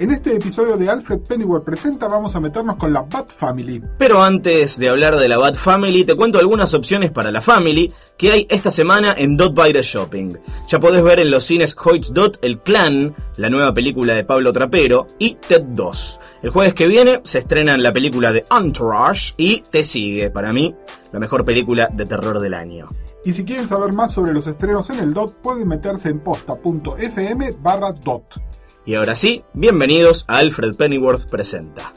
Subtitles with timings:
[0.00, 3.82] En este episodio de Alfred Pennyworth Presenta vamos a meternos con la Bat Family.
[3.98, 7.92] Pero antes de hablar de la Bat Family, te cuento algunas opciones para la Family
[8.16, 10.38] que hay esta semana en Dot by the Shopping.
[10.68, 14.54] Ya podés ver en los cines Hoyts Dot El Clan, la nueva película de Pablo
[14.54, 16.20] Trapero, y Ted 2.
[16.44, 20.74] El jueves que viene se estrena la película de Entourage y Te Sigue, para mí,
[21.12, 22.88] la mejor película de terror del año.
[23.22, 27.50] Y si quieren saber más sobre los estrenos en el DOT, pueden meterse en posta.fm
[27.60, 28.40] barra DOT.
[28.86, 31.92] Y ahora sí, bienvenidos a Alfred Pennyworth Presenta.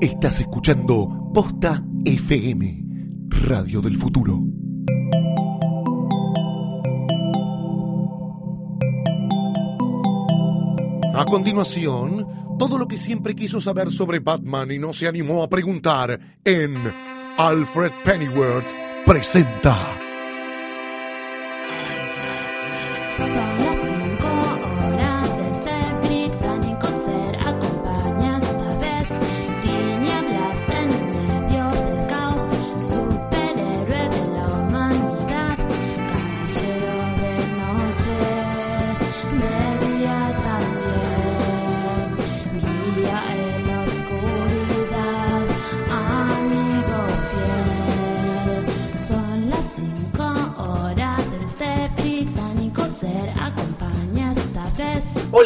[0.00, 2.84] Estás escuchando Posta FM,
[3.28, 4.38] Radio del Futuro.
[11.14, 12.26] A continuación,
[12.60, 16.76] todo lo que siempre quiso saber sobre Batman y no se animó a preguntar en
[17.38, 18.66] Alfred Pennyworth
[19.06, 19.78] presenta.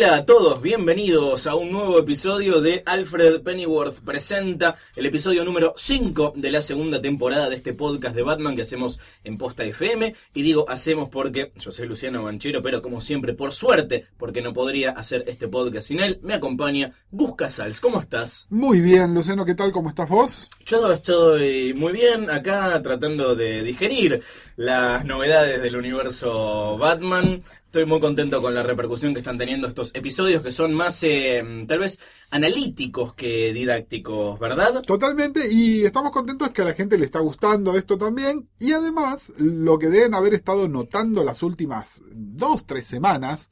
[0.05, 5.73] Hola a todos, bienvenidos a un nuevo episodio de Alfred Pennyworth Presenta, el episodio número
[5.79, 10.15] 5 de la segunda temporada de este podcast de Batman que hacemos en Posta FM.
[10.35, 14.53] Y digo hacemos porque yo soy Luciano Banchero, pero como siempre, por suerte, porque no
[14.53, 17.81] podría hacer este podcast sin él, me acompaña Gus Casals.
[17.81, 18.47] ¿Cómo estás?
[18.51, 19.73] Muy bien, Luciano, ¿qué tal?
[19.73, 20.51] ¿Cómo estás vos?
[20.67, 24.23] Yo estoy muy bien acá tratando de digerir
[24.57, 27.43] las novedades del universo Batman.
[27.67, 31.43] Estoy muy contento con la repercusión que están teniendo estos episodios que son más, eh,
[31.67, 31.99] tal vez,
[32.31, 34.81] analíticos que didácticos, ¿verdad?
[34.83, 38.49] Totalmente, y estamos contentos que a la gente le está gustando esto también.
[38.61, 43.51] Y además, lo que deben haber estado notando las últimas dos, tres semanas,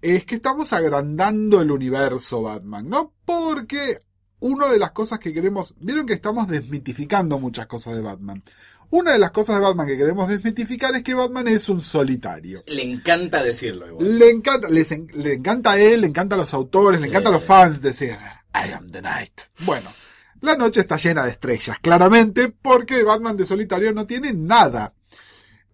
[0.00, 3.12] es que estamos agrandando el universo Batman, ¿no?
[3.24, 4.00] Porque
[4.44, 8.42] una de las cosas que queremos, vieron que estamos desmitificando muchas cosas de Batman.
[8.96, 12.60] Una de las cosas de Batman que queremos desmitificar es que Batman es un solitario.
[12.68, 14.18] Le encanta decirlo igual.
[14.20, 17.28] Le encanta, les en- le encanta a él, le encanta a los autores, le encanta
[17.30, 18.10] a los fans decir,
[18.54, 19.32] I am the night.
[19.66, 19.90] Bueno,
[20.42, 24.94] la noche está llena de estrellas, claramente, porque Batman de solitario no tiene nada.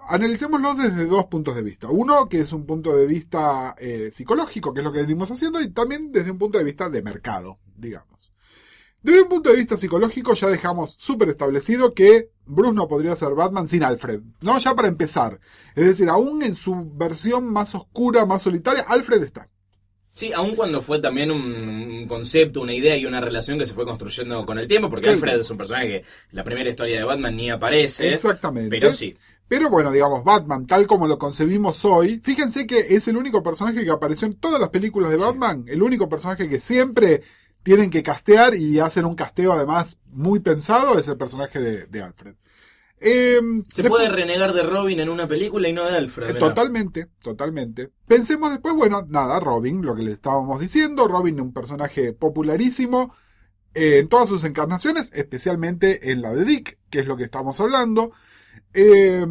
[0.09, 1.89] Analicémoslo desde dos puntos de vista.
[1.91, 5.61] Uno, que es un punto de vista eh, psicológico, que es lo que venimos haciendo,
[5.61, 8.33] y también desde un punto de vista de mercado, digamos.
[9.03, 13.35] Desde un punto de vista psicológico ya dejamos súper establecido que Bruce no podría ser
[13.35, 14.59] Batman sin Alfred, ¿no?
[14.59, 15.41] Ya para empezar.
[15.75, 19.49] Es decir, aún en su versión más oscura, más solitaria, Alfred está.
[20.13, 23.85] Sí, aun cuando fue también un, concepto, una idea y una relación que se fue
[23.85, 25.09] construyendo con el tiempo, porque.
[25.09, 28.13] Alfred es un personaje que en la primera historia de Batman ni aparece.
[28.13, 28.71] Exactamente.
[28.71, 29.17] Pero sí.
[29.47, 33.85] Pero bueno, digamos, Batman, tal como lo concebimos hoy, fíjense que es el único personaje
[33.85, 35.25] que apareció en todas las películas de Sí.
[35.25, 37.23] Batman, el único personaje que siempre
[37.63, 42.03] tienen que castear y hacen un casteo además muy pensado, es el personaje de, de
[42.03, 42.35] Alfred.
[43.03, 43.41] Eh,
[43.71, 46.37] Se después- puede renegar de Robin en una película y no de Alfred.
[46.37, 46.39] Eh.
[46.39, 47.91] Totalmente, totalmente.
[48.07, 53.15] Pensemos después, bueno, nada, Robin, lo que le estábamos diciendo, Robin un personaje popularísimo
[53.73, 57.59] eh, en todas sus encarnaciones, especialmente en la de Dick, que es lo que estamos
[57.61, 58.11] hablando.
[58.75, 59.27] Eh,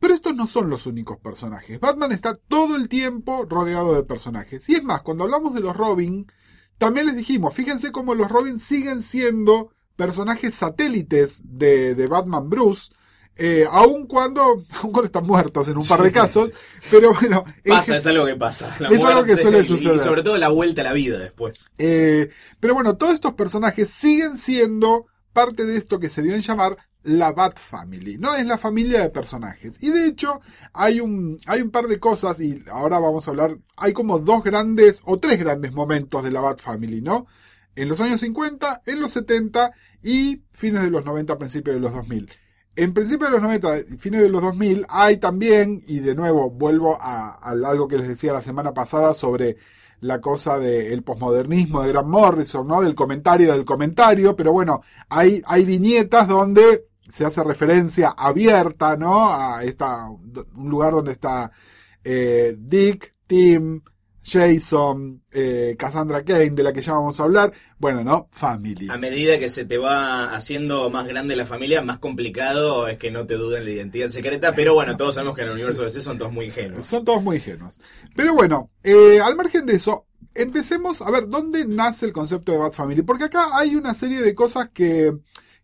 [0.00, 1.80] pero estos no son los únicos personajes.
[1.80, 4.68] Batman está todo el tiempo rodeado de personajes.
[4.68, 6.30] Y es más, cuando hablamos de los Robin,
[6.78, 12.92] también les dijimos, fíjense cómo los Robin siguen siendo personajes satélites de, de Batman Bruce,
[13.36, 14.42] eh, aun cuando,
[14.82, 16.52] aun cuando están muertos en un par de casos, sí.
[16.90, 18.74] pero bueno, en Pasa, es algo que pasa.
[18.80, 19.96] La Es algo que suele y- suceder.
[19.96, 21.72] Y sobre todo la vuelta a la vida después.
[21.78, 22.30] eh,
[22.60, 26.76] pero bueno, todos estos personajes siguen siendo parte de esto que se dio en llamar
[27.08, 28.34] la Bat Family, ¿no?
[28.34, 29.82] Es la familia de personajes.
[29.82, 30.40] Y de hecho,
[30.74, 34.44] hay un, hay un par de cosas, y ahora vamos a hablar, hay como dos
[34.44, 37.26] grandes, o tres grandes momentos de la Bat Family, ¿no?
[37.76, 39.72] En los años 50, en los 70
[40.02, 42.30] y fines de los 90, principios de los 2000.
[42.76, 46.50] En principios de los 90 y fines de los 2000 hay también, y de nuevo
[46.50, 49.56] vuelvo a, algo que les decía la semana pasada sobre
[50.00, 52.82] la cosa del posmodernismo de Grant Morrison, ¿no?
[52.82, 59.32] Del comentario del comentario, pero bueno, hay, hay viñetas donde se hace referencia abierta, ¿no?
[59.32, 61.50] A esta, un lugar donde está
[62.04, 63.82] eh, Dick, Tim,
[64.28, 67.52] Jason, eh, Cassandra Kane, de la que ya vamos a hablar.
[67.78, 68.28] Bueno, ¿no?
[68.30, 68.88] Family.
[68.90, 73.10] A medida que se te va haciendo más grande la familia, más complicado es que
[73.10, 75.86] no te duden la identidad secreta, pero bueno, todos sabemos que en el universo de
[75.86, 76.86] DC son todos muy ingenuos.
[76.86, 77.80] Son todos muy ingenuos.
[78.14, 82.58] Pero bueno, eh, al margen de eso, empecemos a ver dónde nace el concepto de
[82.58, 83.02] Bat Family.
[83.02, 85.12] Porque acá hay una serie de cosas que,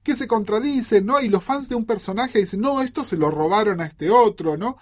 [0.05, 1.21] que se contradicen, ¿no?
[1.21, 4.57] Y los fans de un personaje dicen, no, esto se lo robaron a este otro,
[4.57, 4.77] ¿no?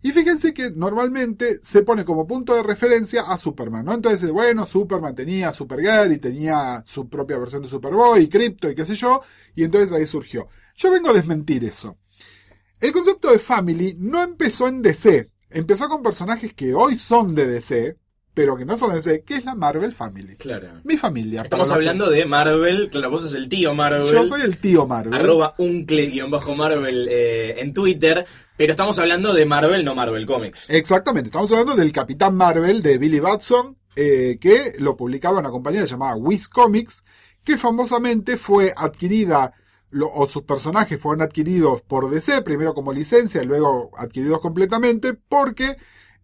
[0.00, 3.92] Y fíjense que normalmente se pone como punto de referencia a Superman, ¿no?
[3.92, 8.74] Entonces, bueno, Superman tenía Supergirl y tenía su propia versión de Superboy y Crypto y
[8.74, 9.20] qué sé yo,
[9.54, 10.48] y entonces ahí surgió.
[10.74, 11.98] Yo vengo a desmentir eso.
[12.80, 17.46] El concepto de Family no empezó en DC, empezó con personajes que hoy son de
[17.46, 17.96] DC,
[18.34, 20.36] pero que no son DC, que es la Marvel Family.
[20.36, 20.68] Claro.
[20.84, 21.42] Mi familia.
[21.42, 24.02] Estamos que- hablando de Marvel, claro, vos sos el tío Marvel.
[24.10, 25.14] Yo soy el tío Marvel.
[25.14, 28.24] Arroba uncle-marvel eh, en Twitter,
[28.56, 30.68] pero estamos hablando de Marvel, no Marvel Comics.
[30.70, 35.84] Exactamente, estamos hablando del Capitán Marvel de Billy Batson, eh, que lo publicaba una compañía
[35.84, 37.04] llamada Wiz Comics,
[37.44, 39.52] que famosamente fue adquirida,
[39.90, 45.76] lo- o sus personajes fueron adquiridos por DC, primero como licencia, luego adquiridos completamente, porque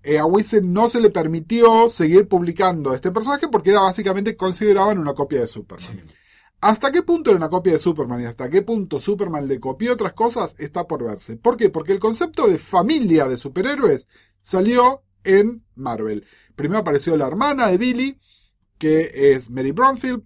[0.02, 4.98] eh, a Wiz no se le permitió seguir publicando este personaje porque era básicamente consideraban
[4.98, 6.04] una copia de Superman.
[6.60, 9.92] ¿Hasta qué punto era una copia de Superman y hasta qué punto Superman le copió
[9.92, 11.36] otras cosas está por verse?
[11.36, 11.70] ¿Por qué?
[11.70, 14.08] Porque el concepto de familia de superhéroes
[14.42, 16.26] salió en Marvel.
[16.56, 18.18] Primero apareció la hermana de Billy,
[18.76, 20.24] que es Mary Bromfield,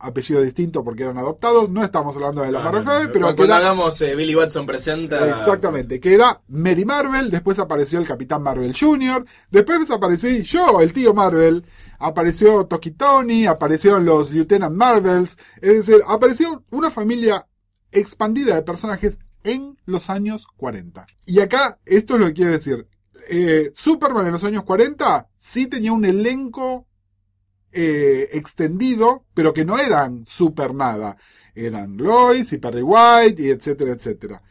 [0.00, 1.70] apellido distinto porque eran adoptados.
[1.70, 5.38] No estamos hablando de la Marvel pero Cuando que era hagamos eh, Billy Watson presenta.
[5.38, 10.92] Exactamente, que era Mary Marvel, después apareció el Capitán Marvel Jr., después aparecí yo, el
[10.92, 11.64] tío Marvel,
[11.98, 17.46] apareció Toki Tony, aparecieron los Lieutenant Marvels, es decir, apareció una familia
[17.92, 21.06] expandida de personajes en los años 40.
[21.26, 22.86] Y acá, esto es lo que quiere decir.
[23.28, 26.86] eh, Superman en los años 40 sí tenía un elenco
[27.72, 31.16] eh, extendido, pero que no eran super nada.
[31.54, 34.42] Eran Lois y Perry White y etcétera, etcétera.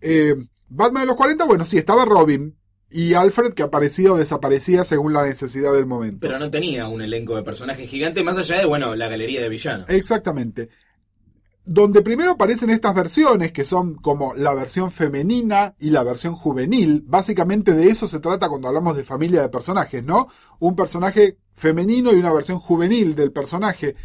[0.00, 0.34] Eh,
[0.68, 2.56] Batman de los 40, bueno, sí, estaba Robin
[2.90, 6.18] y Alfred que aparecía o desaparecía según la necesidad del momento.
[6.20, 9.48] Pero no tenía un elenco de personajes gigante más allá de, bueno, la galería de
[9.48, 9.88] villanos.
[9.88, 10.68] Exactamente.
[11.64, 17.02] Donde primero aparecen estas versiones, que son como la versión femenina y la versión juvenil.
[17.06, 20.28] Básicamente de eso se trata cuando hablamos de familia de personajes, ¿no?
[20.60, 23.96] Un personaje femenino y una versión juvenil del personaje.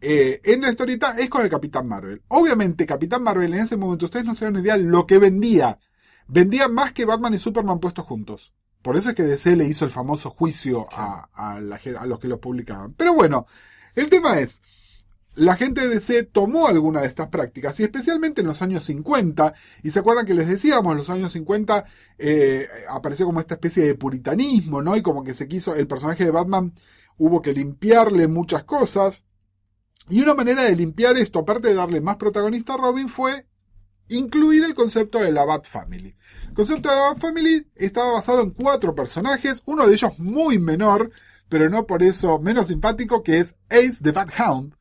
[0.00, 2.22] eh, en la historieta es con el Capitán Marvel.
[2.28, 5.78] Obviamente, Capitán Marvel en ese momento, ustedes no se dan idea lo que vendía.
[6.28, 8.52] Vendía más que Batman y Superman puestos juntos.
[8.82, 12.18] Por eso es que DC le hizo el famoso juicio a, a la a los
[12.18, 12.94] que los publicaban.
[12.94, 13.46] Pero bueno,
[13.94, 14.62] el tema es,
[15.34, 19.54] la gente de DC tomó alguna de estas prácticas y especialmente en los años 50,
[19.82, 21.84] y se acuerdan que les decíamos, en los años 50
[22.18, 24.96] eh, apareció como esta especie de puritanismo, ¿no?
[24.96, 26.74] Y como que se quiso, el personaje de Batman
[27.16, 29.24] hubo que limpiarle muchas cosas.
[30.08, 33.46] Y una manera de limpiar esto, aparte de darle más protagonista a Robin, fue
[34.08, 36.16] incluir el concepto de la Bat Family.
[36.48, 40.58] El concepto de la Bat Family estaba basado en cuatro personajes, uno de ellos muy
[40.58, 41.12] menor,
[41.48, 44.74] pero no por eso menos simpático, que es Ace the Bat Hound,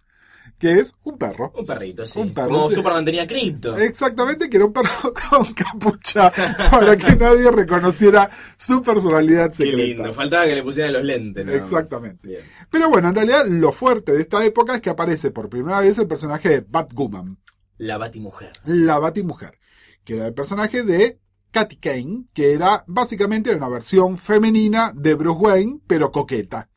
[0.59, 1.51] que es un perro.
[1.55, 2.19] Un perrito, sí.
[2.19, 2.75] Un perro, Como sí.
[2.75, 3.77] Superman tenía cripto.
[3.77, 4.89] Exactamente, que era un perro
[5.29, 6.31] con capucha
[6.69, 9.77] para que nadie reconociera su personalidad Qué secreta.
[9.77, 10.13] lindo.
[10.13, 11.53] Faltaba que le pusieran los lentes, ¿no?
[11.53, 12.27] Exactamente.
[12.27, 12.41] Bien.
[12.69, 15.97] Pero bueno, en realidad lo fuerte de esta época es que aparece por primera vez
[15.97, 17.37] el personaje de Batwoman,
[17.77, 18.51] La Batimujer.
[18.65, 19.57] la Batimujer,
[20.03, 21.19] que era el personaje de
[21.51, 26.69] Katy Kane, que era básicamente una versión femenina de Bruce Wayne, pero coqueta.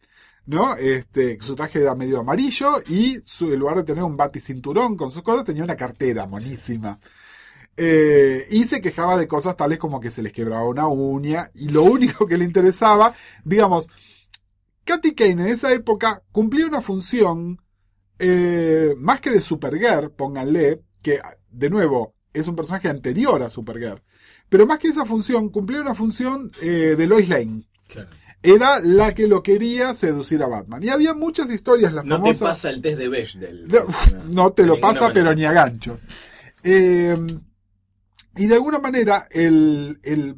[0.45, 0.75] ¿No?
[0.75, 5.11] Este, su traje era medio amarillo y su, en lugar de tener un baticinturón con
[5.11, 6.99] sus cosas, tenía una cartera monísima.
[7.77, 11.69] Eh, y se quejaba de cosas tales como que se les quebraba una uña y
[11.69, 13.89] lo único que le interesaba, digamos,
[14.85, 17.63] Katy Kane en esa época cumplía una función
[18.19, 21.21] eh, más que de Supergirl, pónganle, que
[21.51, 24.03] de nuevo es un personaje anterior a Supergirl,
[24.49, 27.69] pero más que esa función, cumplía una función eh, de Lois Lane.
[27.89, 28.11] Claro.
[28.43, 30.83] Era la que lo quería seducir a Batman.
[30.83, 33.69] Y había muchas historias, las No te pasa el test de Bechdel.
[33.69, 33.85] No,
[34.29, 35.15] no te lo pasa, manera.
[35.15, 36.01] pero ni a ganchos.
[36.65, 37.17] Eh,
[38.37, 40.37] y de alguna manera, el, el-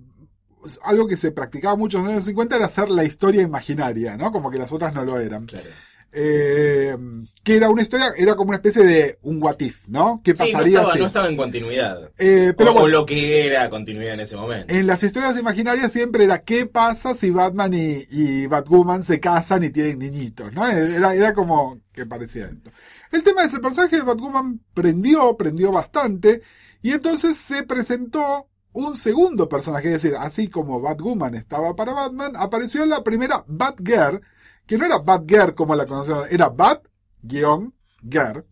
[0.83, 4.33] algo que se practicaba mucho en los años 50 era hacer la historia imaginaria, ¿no?
[4.33, 5.47] Como que las otras no lo eran.
[5.47, 5.69] Claro.
[6.17, 6.97] Eh,
[7.43, 10.21] que era una historia, era como una especie de un what if, ¿no?
[10.23, 10.99] ¿Qué Sí, no pasaría estaba, si?
[11.01, 12.11] no estaba en continuidad.
[12.19, 14.73] Eh, pero o, lo que era continuidad en ese momento.
[14.73, 19.65] en las historias imaginarias siempre era qué pasa si Batman y, y Batwoman se casan
[19.65, 20.67] y tienen niñitos, ¿no?
[20.67, 22.71] Era, era como que parecía esto.
[23.11, 26.43] El tema es, el personaje de Batwoman prendió, prendió bastante,
[26.83, 32.33] y entonces se presentó un segundo personaje, es decir, así como Batwoman estaba para Batman,
[32.37, 34.21] apareció la primera Batgirl,
[34.67, 37.73] que no era Batgirl como la conocemos, era Bat-Girl.
[38.09, 38.45] Claro.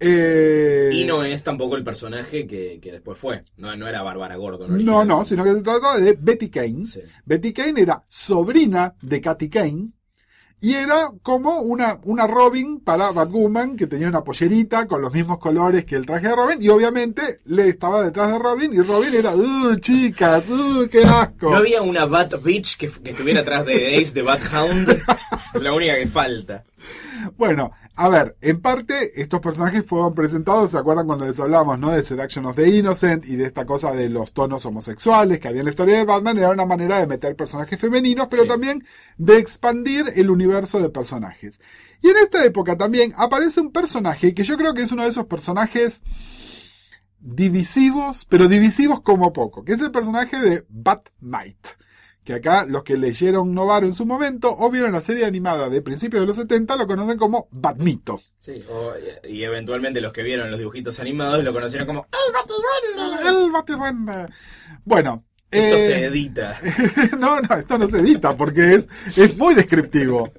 [0.00, 3.42] Eh, Y no es tampoco el personaje que, que después fue.
[3.56, 4.84] No, no era Bárbara Gordon.
[4.84, 6.84] No, no, sino que se trataba de Betty Kane.
[6.86, 7.00] Sí.
[7.24, 9.88] Betty Kane era sobrina de Katy Kane
[10.64, 15.36] y era como una, una Robin para Batwoman que tenía una pollerita con los mismos
[15.36, 19.14] colores que el traje de Robin y obviamente le estaba detrás de Robin y Robin
[19.14, 20.48] era, ¡uh, chicas!
[20.48, 21.50] ¡uh, qué asco!
[21.50, 24.88] No había una Bat Bitch que, que estuviera atrás de Ace de Bat Hound.
[25.60, 26.62] la única que falta.
[27.36, 31.90] Bueno, a ver, en parte estos personajes fueron presentados, ¿se acuerdan cuando les hablamos, no?
[31.92, 35.60] De Seduction of the Innocent y de esta cosa de los tonos homosexuales que había
[35.60, 38.48] en la historia de Batman, era una manera de meter personajes femeninos, pero Sí.
[38.48, 38.84] también
[39.16, 41.60] de expandir el universo de personajes.
[42.02, 45.10] Y en esta época también aparece un personaje que yo creo que es uno de
[45.10, 46.02] esos personajes
[47.20, 51.70] divisivos, pero divisivos como poco, que es el personaje de Batmite.
[52.24, 55.82] Que acá los que leyeron Novaro en su momento o vieron la serie animada de
[55.82, 58.18] principios de los 70 lo conocen como Batmito.
[58.38, 58.92] Sí, o-
[59.28, 62.06] y eventualmente los que vieron los dibujitos animados lo conocieron como
[63.26, 64.32] El Batiduende.
[64.84, 65.24] Bueno.
[65.50, 66.58] esto eh, se edita.
[67.18, 70.32] no, no, esto no se edita porque es, es muy descriptivo.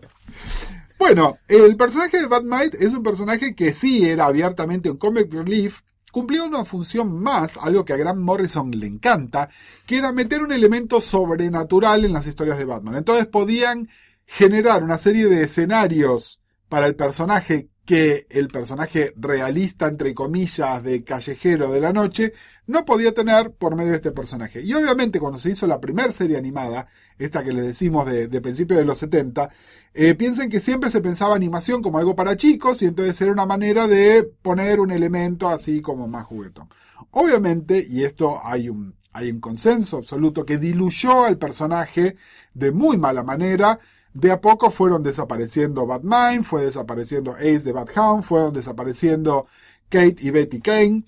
[0.98, 5.82] Bueno, el personaje de Batmite es un personaje que sí era abiertamente un comic relief,
[6.16, 9.50] cumplía una función más, algo que a Grant Morrison le encanta,
[9.86, 12.96] que era meter un elemento sobrenatural en las historias de Batman.
[12.96, 13.90] Entonces podían
[14.26, 21.04] generar una serie de escenarios para el personaje que el personaje realista, entre comillas, de
[21.04, 22.34] callejero de la noche,
[22.68, 24.62] no podía tener por medio de este personaje.
[24.62, 26.88] Y obviamente cuando se hizo la primera serie animada,
[27.20, 29.50] esta que les decimos de, de principios de los 70,
[29.94, 33.46] eh, piensen que siempre se pensaba animación como algo para chicos y entonces era una
[33.46, 36.68] manera de poner un elemento así como más juguetón.
[37.12, 42.18] Obviamente, y esto hay un, hay un consenso absoluto que diluyó al personaje
[42.54, 43.80] de muy mala manera,
[44.16, 49.46] de a poco fueron desapareciendo Batman, fue desapareciendo Ace de Bathound, fueron desapareciendo
[49.90, 51.04] Kate y Betty Kane.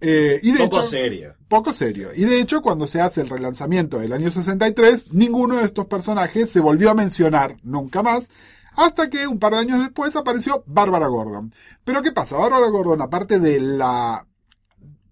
[0.00, 1.34] eh, y de Poco hecho, serio.
[1.48, 2.10] poco serio.
[2.14, 6.50] Y de hecho, cuando se hace el relanzamiento del año 63, ninguno de estos personajes
[6.50, 8.30] se volvió a mencionar nunca más,
[8.76, 11.52] hasta que un par de años después apareció Bárbara Gordon.
[11.84, 12.36] Pero ¿qué pasa?
[12.36, 14.26] Bárbara Gordon, aparte de la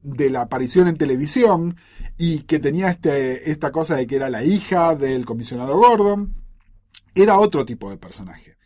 [0.02, 1.76] de la aparición en televisión
[2.18, 6.34] y que tenía este, esta cosa de que era la hija del comisionado Gordon,
[7.22, 8.56] era otro tipo de personaje.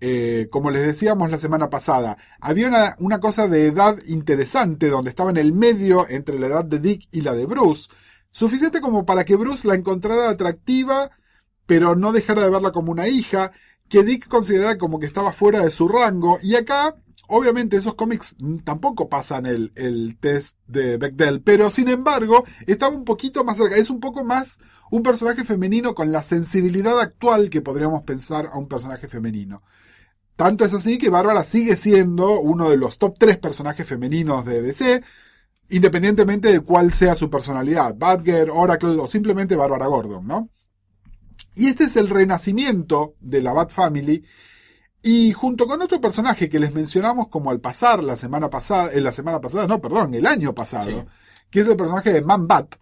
[0.00, 5.10] Eh, como les decíamos la semana pasada, había una, una cosa de edad interesante donde
[5.10, 7.88] estaba en el medio entre la edad de Dick y la de Bruce,
[8.30, 11.10] suficiente como para que Bruce la encontrara atractiva,
[11.66, 13.50] pero no dejara de verla como una hija,
[13.88, 16.94] que Dick considerara como que estaba fuera de su rango, y acá,
[17.28, 23.04] obviamente esos cómics tampoco pasan el, el test de Bechdel, pero sin embargo, estaba un
[23.04, 24.58] poquito más cerca, es un poco más
[24.90, 29.62] un personaje femenino con la sensibilidad actual que podríamos pensar a un personaje femenino.
[30.36, 34.62] Tanto es así que Bárbara sigue siendo uno de los top 3 personajes femeninos de
[34.62, 35.02] DC,
[35.70, 40.48] independientemente de cuál sea su personalidad, Badger, Oracle o simplemente Bárbara Gordon, ¿no?
[41.54, 44.24] Y este es el renacimiento de la Bat Family.
[45.02, 49.04] Y junto con otro personaje que les mencionamos como al pasar la semana pasada, en
[49.04, 51.04] la semana pasada, no, perdón, el año pasado, Sí.
[51.50, 52.74] que es el personaje de Man Bat,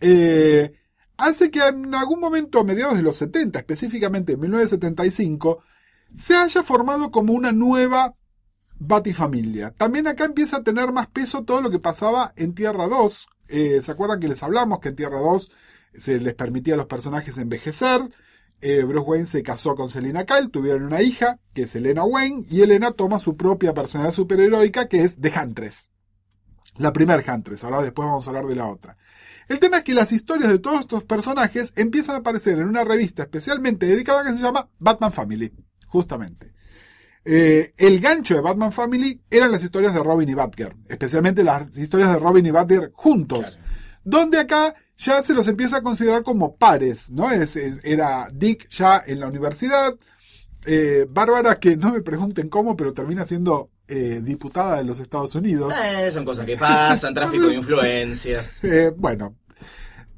[0.00, 0.72] eh,
[1.16, 5.62] hace que en algún momento a mediados de los 70, específicamente en 1975,
[6.14, 8.14] se haya formado como una nueva
[8.80, 9.72] Batifamilia.
[9.76, 13.26] También acá empieza a tener más peso todo lo que pasaba en Tierra 2.
[13.48, 15.50] Eh, ¿Se acuerdan que les hablamos que en Tierra 2
[15.94, 18.02] se les permitía a los personajes envejecer?
[18.60, 22.44] Eh, Bruce Wayne se casó con Selina Kyle, tuvieron una hija, que es Elena Wayne,
[22.50, 25.90] y Elena toma su propia personalidad superheroica, que es The Huntress.
[26.76, 28.96] La primer Huntress, ahora después vamos a hablar de la otra.
[29.48, 32.84] El tema es que las historias de todos estos personajes empiezan a aparecer en una
[32.84, 35.52] revista especialmente dedicada que se llama Batman Family,
[35.86, 36.52] justamente.
[37.24, 41.76] Eh, el gancho de Batman Family eran las historias de Robin y Batgirl, especialmente las
[41.76, 43.68] historias de Robin y Batgirl juntos, Claro.
[44.04, 47.30] donde acá ya se los empieza a considerar como pares, ¿no?
[47.30, 49.96] Es, era Dick ya en la universidad,
[50.66, 55.34] eh, Bárbara, que no me pregunten cómo, pero termina siendo eh, diputada de los Estados
[55.36, 55.72] Unidos.
[55.82, 58.62] Eh, son cosas que pasan, tráfico de influencias.
[58.64, 59.36] Eh, bueno.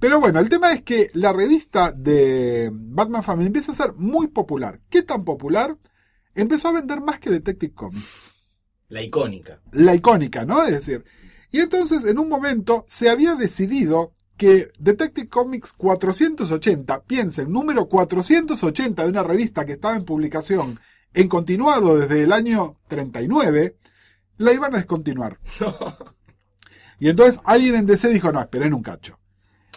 [0.00, 4.28] Pero bueno, el tema es que la revista de Batman Family empieza a ser muy
[4.28, 4.80] popular.
[4.88, 5.76] ¿Qué tan popular?
[6.34, 8.34] Empezó a vender más que Detective Comics.
[8.88, 9.60] La icónica.
[9.72, 10.64] La icónica, ¿no?
[10.64, 11.04] Es decir.
[11.52, 19.02] Y entonces, en un momento, se había decidido que Detective Comics 480, piensen, número 480
[19.02, 20.80] de una revista que estaba en publicación
[21.12, 23.76] en continuado desde el año 39,
[24.38, 25.38] la iban a descontinuar.
[27.02, 29.18] Y entonces alguien en DC dijo, no, esperen un cacho.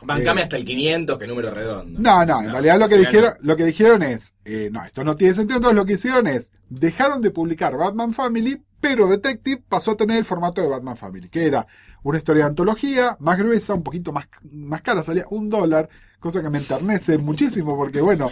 [0.03, 1.98] Bancame Eh, hasta el 500, que número redondo.
[1.98, 5.15] No, no, en realidad lo que dijeron, lo que dijeron es, eh, no, esto no
[5.15, 9.91] tiene sentido, entonces lo que hicieron es, dejaron de publicar Batman Family, pero Detective pasó
[9.91, 11.65] a tener el formato de Batman Family, que era
[12.03, 15.87] una historia de antología, más gruesa, un poquito más, más cara, salía un dólar,
[16.19, 18.29] cosa que me enternece muchísimo, porque bueno,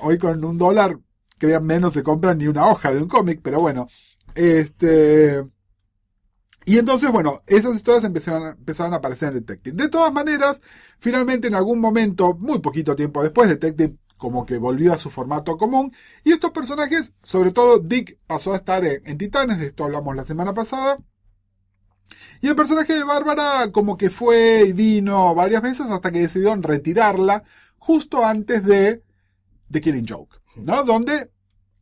[0.00, 0.98] hoy con un dólar,
[1.36, 3.88] créanme, no se compra ni una hoja de un cómic, pero bueno,
[4.34, 5.44] este...
[6.64, 9.76] Y entonces, bueno, esas historias empezaron, empezaron a aparecer en Detective.
[9.76, 10.62] De todas maneras,
[10.98, 15.56] finalmente en algún momento, muy poquito tiempo después, Detective como que volvió a su formato
[15.56, 15.92] común.
[16.22, 20.24] Y estos personajes, sobre todo Dick, pasó a estar en, Titanes, de esto hablamos la
[20.24, 20.98] semana pasada.
[22.42, 26.62] Y el personaje de Bárbara como que fue y vino varias veces hasta que decidieron
[26.62, 27.42] retirarla
[27.78, 29.02] justo antes de
[29.70, 30.84] The Killing Joke, ¿no?
[30.84, 31.30] Donde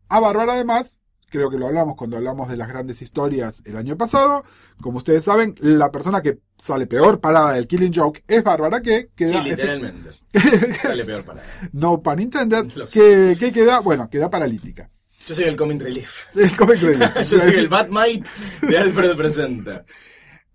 [0.09, 3.97] a Bárbara además, creo que lo hablamos cuando hablamos de las grandes historias el año
[3.97, 4.45] pasado,
[4.81, 9.11] como ustedes saben, la persona que sale peor parada del Killing Joke es Bárbara que
[9.15, 10.11] queda Sí, literalmente.
[10.83, 11.71] Sale peor para él.
[11.73, 14.91] no pun intended, que, que queda, bueno, queda paralítica.
[15.27, 16.35] Yo soy el comic relief.
[16.35, 17.15] El comic relief.
[17.31, 18.29] Yo soy el Batmite
[18.63, 19.85] de Alfred Presenta.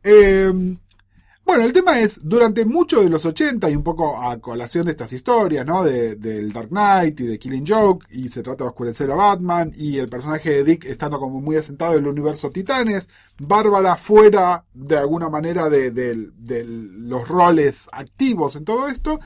[0.03, 0.51] Eh,
[1.46, 4.92] bueno, el tema es, durante mucho de los 80 y un poco a colación de
[4.92, 5.84] estas historias, ¿no?
[5.84, 9.72] De- del Dark Knight y de Killing Joke, y se trata de oscurecer a Batman,
[9.76, 13.10] y el personaje de Dick estando como muy asentado en el universo Titanes,
[13.40, 16.32] Bárbara fuera de alguna manera de,
[16.96, 19.20] los roles activos en todo esto,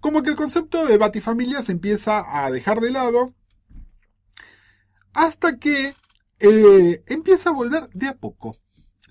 [0.00, 3.34] como que el concepto de Batifamilia se empieza a dejar de lado,
[5.12, 5.94] hasta que
[6.40, 8.56] eh, empieza a volver de a poco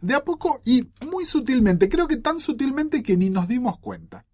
[0.01, 4.25] de a poco y muy sutilmente, creo que tan sutilmente que ni nos dimos cuenta.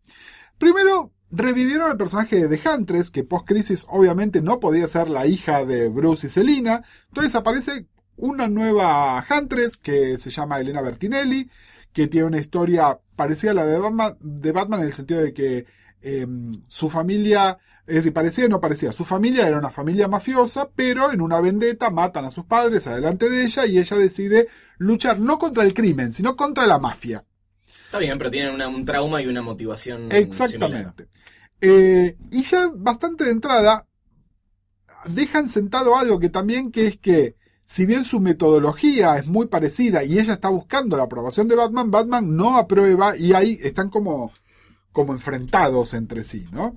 [0.57, 5.65] Primero, revivieron al personaje de The Huntress, que post-crisis obviamente no podía ser la hija
[5.65, 11.49] de Bruce y Selina, entonces aparece una nueva Huntress que se llama Elena Bertinelli,
[11.91, 15.33] que tiene una historia parecida a la de Batman, de Batman en el sentido de
[15.33, 15.65] que
[16.01, 16.27] eh,
[16.67, 21.11] su familia, es decir, parecía y no parecía, su familia era una familia mafiosa, pero
[21.11, 24.47] en una vendetta matan a sus padres adelante de ella y ella decide
[24.77, 27.23] luchar no contra el crimen, sino contra la mafia.
[27.85, 30.07] Está bien, pero tienen una- un trauma y una motivación.
[30.11, 31.07] Exactamente.
[31.61, 33.85] Eh, y ya bastante de entrada
[35.05, 40.03] dejan sentado algo que también que es que si bien su metodología es muy parecida
[40.03, 44.31] y ella está buscando la aprobación de Batman, Batman no aprueba y ahí están como,
[44.91, 46.75] como enfrentados entre sí, ¿no?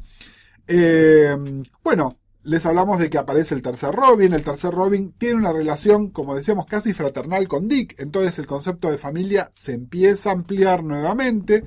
[0.69, 1.37] Eh,
[1.83, 4.33] bueno, les hablamos de que aparece el tercer Robin.
[4.33, 7.99] El tercer Robin tiene una relación, como decíamos, casi fraternal con Dick.
[7.99, 11.65] Entonces el concepto de familia se empieza a ampliar nuevamente.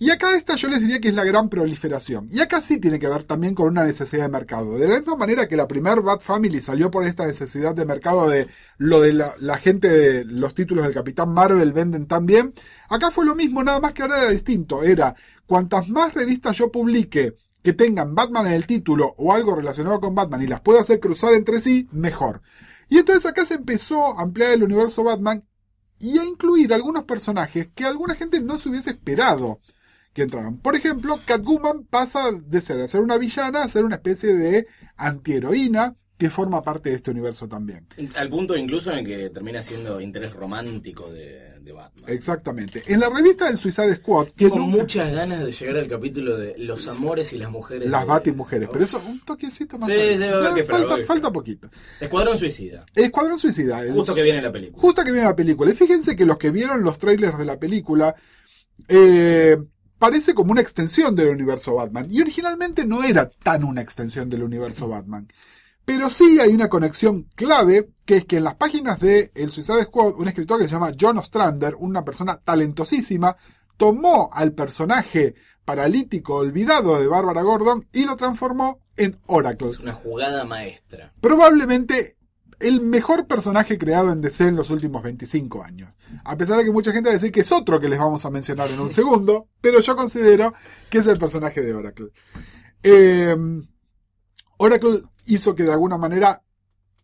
[0.00, 2.28] Y acá esta yo les diría que es la gran proliferación.
[2.30, 4.78] Y acá sí tiene que ver también con una necesidad de mercado.
[4.78, 8.28] De la misma manera que la primer Bat Family salió por esta necesidad de mercado
[8.28, 8.46] de
[8.78, 12.54] lo de la, la gente de los títulos del Capitán Marvel venden tan bien.
[12.88, 14.84] Acá fue lo mismo, nada más que ahora era distinto.
[14.84, 17.36] Era cuantas más revistas yo publique
[17.68, 21.00] que tengan Batman en el título o algo relacionado con Batman y las pueda hacer
[21.00, 22.40] cruzar entre sí, mejor.
[22.88, 25.44] Y entonces acá se empezó a ampliar el universo Batman
[25.98, 29.60] y a incluir algunos personajes que alguna gente no se hubiese esperado
[30.14, 30.56] que entraran.
[30.56, 34.66] Por ejemplo, Catwoman pasa de ser, de ser una villana a ser una especie de
[34.96, 37.86] antiheroína que forma parte de este universo también.
[38.14, 42.04] Al punto incluso en que termina siendo interés romántico de, de Batman.
[42.08, 42.82] Exactamente.
[42.86, 46.56] En la revista del Suicide Squad, que nunca- muchas ganas de llegar al capítulo de
[46.58, 47.88] los amores y las mujeres.
[47.88, 50.86] las de- Batimujeres, pero eso un toquecito más Sí, sí, va a haber que esperar,
[50.88, 51.70] falta, falta poquito.
[52.00, 52.86] Escuadrón Suicida.
[52.94, 53.82] Escuadrón Suicida.
[53.92, 54.80] Justo que viene la película.
[54.80, 55.70] Justo que viene la película.
[55.70, 58.14] Y fíjense que los que vieron los trailers de la película,
[58.88, 59.56] eh,
[59.98, 62.06] parece como una extensión del universo Batman.
[62.10, 65.28] Y originalmente no era tan una extensión del universo Batman.
[65.88, 69.84] Pero sí hay una conexión clave, que es que en las páginas de El Suicide
[69.84, 73.34] Squad, un escritor que se llama John Ostrander, una persona talentosísima,
[73.78, 79.94] tomó al personaje paralítico olvidado de Barbara Gordon y lo transformó en Oracle Es una
[79.94, 81.14] jugada maestra.
[81.22, 82.18] probablemente
[82.60, 85.96] el mejor personaje creado en DC en los últimos 25 años.
[86.22, 88.26] A pesar de que mucha gente va a decir que es otro que les vamos
[88.26, 90.52] a mencionar en un segundo, pero yo considero
[90.90, 92.08] que es el personaje de Oracle.
[92.82, 93.34] Eh,
[94.58, 96.42] Oracle hizo que de alguna manera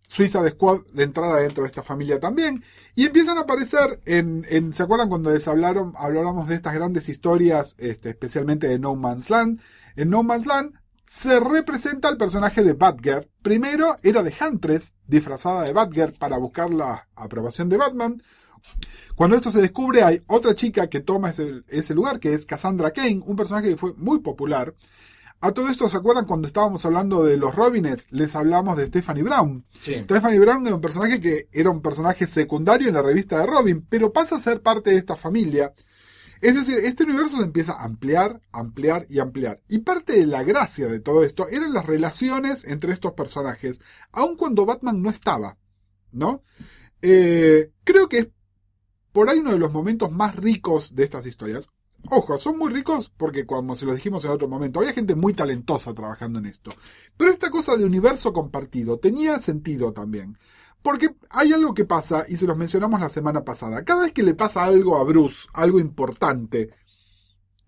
[0.07, 2.63] Suiza Squad de entrada dentro de esta familia también.
[2.95, 7.09] Y empiezan a aparecer en, en- ¿se acuerdan cuando les hablaron, hablábamos de estas grandes
[7.09, 9.61] historias, este, especialmente de No Man's Land?
[9.97, 10.75] En No Man's Land
[11.07, 13.29] se representa el personaje de Batgirl.
[13.43, 18.23] Primero era de Huntress, disfrazada de Batgirl para buscar la aprobación de Batman.
[19.15, 22.93] Cuando esto se descubre, hay otra chica que toma ese, ese lugar, que es Cassandra
[22.93, 24.75] Kane, un personaje que fue muy popular.
[25.45, 28.11] A todo esto, ¿se acuerdan cuando estábamos hablando de los Robins?
[28.11, 29.67] Les hablamos de Stephanie Brown.
[29.77, 29.97] Sí.
[30.05, 33.85] Stephanie Brown era un personaje que era un personaje secundario en la revista de Robin,
[33.87, 35.75] pero pasa a ser parte de esta familia.
[36.41, 39.61] Es decir, este universo se empieza a ampliar, ampliar y ampliar.
[39.69, 44.39] Y parte de la gracia de todo esto eran las relaciones entre estos personajes, aun
[44.39, 45.59] cuando Batman no estaba,
[46.11, 46.41] ¿no?
[47.03, 48.29] Eh, creo que es
[49.13, 51.69] por ahí uno de los momentos más ricos de estas historias.
[52.11, 55.33] Ojo, son muy ricos porque como se los dijimos en otro momento, había gente muy
[55.33, 56.71] talentosa trabajando en esto.
[57.17, 60.39] Pero esta cosa de universo compartido tenía sentido también.
[60.83, 63.85] Porque hay algo que pasa, y se los mencionamos la semana pasada.
[63.85, 66.75] Cada vez que le pasa algo a Bruce, algo importante,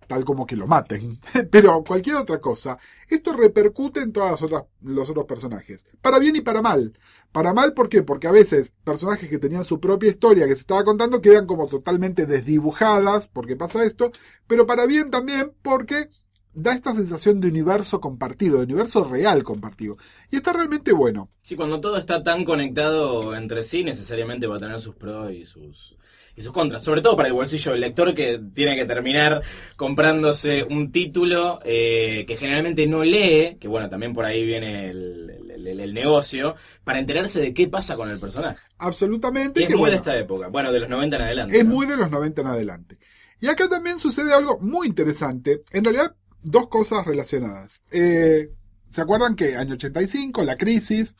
[0.06, 1.18] tal como que lo maten,
[1.50, 4.44] pero cualquier otra cosa, esto repercute en todos
[4.82, 5.86] los otros personajes.
[6.00, 6.98] Para bien y para mal.
[7.32, 8.02] Para mal, ¿por qué?
[8.02, 11.66] Porque a veces personajes que tenían su propia historia que se estaba contando quedan como
[11.66, 14.12] totalmente desdibujadas, porque pasa esto,
[14.46, 16.08] pero para bien también porque
[16.56, 19.98] da esta sensación de universo compartido, de universo real compartido.
[20.30, 21.30] Y está realmente bueno.
[21.42, 25.44] Sí, cuando todo está tan conectado entre sí, necesariamente va a tener sus pros y
[25.44, 25.96] sus,
[26.36, 26.84] y sus contras.
[26.84, 29.42] Sobre todo para el bolsillo del lector que tiene que terminar
[29.76, 35.30] comprándose un título eh, que generalmente no lee, que bueno, también por ahí viene el,
[35.30, 38.60] el- el negocio, para enterarse de qué pasa con el personaje.
[38.78, 39.60] Absolutamente.
[39.60, 41.58] Y es que, muy bueno, de esta época, bueno, de los 90 en adelante.
[41.58, 41.74] Es ¿no?
[41.74, 42.98] muy de los 90 en adelante.
[43.40, 45.62] Y acá también sucede algo muy interesante.
[45.72, 47.82] En realidad, dos cosas relacionadas.
[47.90, 48.50] Eh,
[48.90, 51.16] ¿Se acuerdan que año 85, la crisis,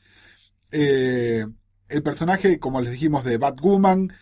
[0.70, 1.44] eh,
[1.88, 4.12] el personaje, como les dijimos, de Batwoman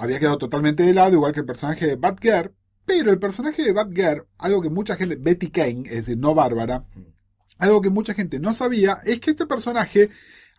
[0.00, 2.54] había quedado totalmente de lado, igual que el personaje de Batgirl,
[2.86, 6.84] pero el personaje de Batgirl, algo que mucha gente, Betty Kane, es decir, no Bárbara,
[7.58, 10.08] algo que mucha gente no sabía, es que este personaje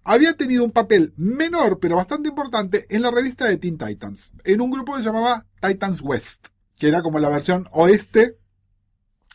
[0.03, 4.61] había tenido un papel menor, pero bastante importante, en la revista de Teen Titans, en
[4.61, 8.37] un grupo que se llamaba Titans West, que era como la versión oeste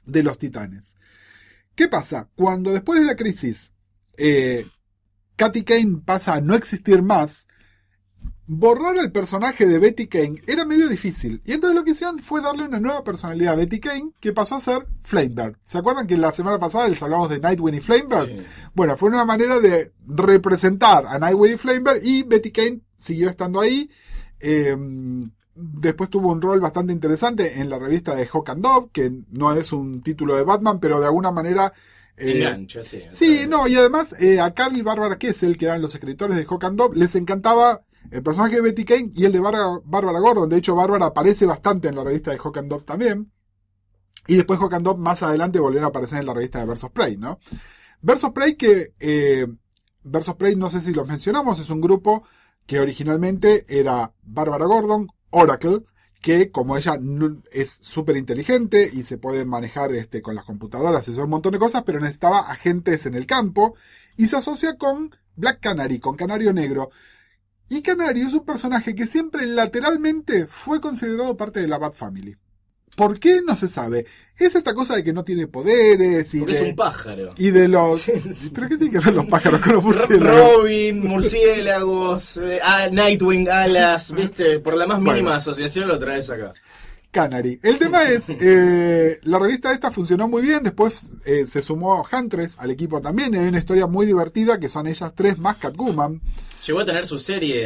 [0.04, 0.96] de los titanes.
[1.74, 2.28] ¿Qué pasa?
[2.36, 3.72] Cuando después de la crisis,
[4.16, 4.64] eh,
[5.34, 7.48] Katy Kane pasa a no existir más,
[8.48, 11.42] borrar el personaje de Betty Kane era medio difícil.
[11.44, 14.54] Y entonces lo que hicieron fue darle una nueva personalidad a Betty Kane, que pasó
[14.54, 15.56] a ser Flamebird.
[15.64, 18.26] ¿Se acuerdan que la semana pasada les hablamos de Nightwing y Flamebird?
[18.26, 18.46] Sí.
[18.74, 23.60] Bueno, fue una manera de representar a Nightwing y Flamebird y Betty Kane siguió estando
[23.60, 23.90] ahí.
[24.38, 24.76] Eh,
[25.56, 29.54] después tuvo un rol bastante interesante en la revista de Hawk and Dove, que no
[29.54, 31.72] es un título de Batman, pero de alguna manera...
[32.16, 33.02] eh, Engancha, sí.
[33.10, 36.44] Sí, no, y además eh, a Carl y Bárbara Kessel, que eran los escritores de
[36.44, 40.48] Hawk and Dove, les encantaba el personaje de Betty Kane y el de Bárbara, Gordon.
[40.48, 43.32] De hecho, Bárbara aparece bastante en la revista de Hawk and Dove también.
[44.26, 46.90] Y después Hawk and Dove más adelante volvieron a aparecer en la revista de Versus
[46.90, 47.38] Prey, ¿no?
[48.02, 48.94] Versus Prey que...
[48.98, 49.46] Eh,
[50.08, 52.22] Versus Prey, no sé si los mencionamos, es un grupo
[52.64, 55.82] que originalmente era Bárbara Gordon, Oracle,
[56.20, 56.98] que como ella
[57.52, 61.58] es súper inteligente y se puede manejar este, con las computadoras y un montón de
[61.58, 63.74] cosas, pero necesitaba agentes en el campo
[64.16, 66.90] y se asocia con Black Canary, con Canario Negro.
[67.68, 72.36] Y Canario es un personaje que siempre lateralmente fue considerado parte de la Bat Family.
[72.94, 73.42] ¿Por qué?
[73.46, 74.06] No se sabe.
[74.38, 77.30] Es esta cosa de que no tiene poderes y Porque es de, un pájaro.
[77.36, 78.04] y de los...
[78.54, 80.54] ¿Pero qué tiene que ver los pájaros con los murciélagos?
[80.54, 85.30] Robin, murciélagos, eh, ah, Nightwing, alas, viste, por la más mínima Bueno.
[85.32, 86.54] asociación lo traes acá.
[87.16, 87.58] Canary.
[87.62, 92.58] El tema es, eh, la revista esta funcionó muy bien, después eh, se sumó Huntress
[92.58, 96.20] al equipo también, y hay una historia muy divertida que son ellas tres más Catwoman,
[96.66, 97.64] Llegó a tener su serie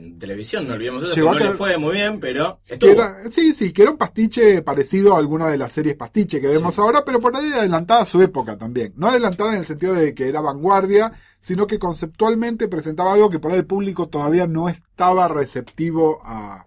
[0.00, 2.60] de televisión, no olvidemos eso, que Llegó a no le tener- fue muy bien, pero
[2.66, 2.90] que estuvo.
[2.92, 6.46] era, sí, sí, que era un pastiche parecido a alguna de las series pastiche que
[6.48, 6.80] vemos Sí.
[6.80, 8.94] ahora, pero por ahí adelantada a su época también.
[8.96, 13.38] No adelantada en el sentido de que era vanguardia, sino que conceptualmente presentaba algo que
[13.38, 16.64] por ahí el público todavía no estaba receptivo a,